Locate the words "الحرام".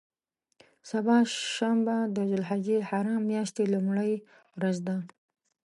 2.81-3.21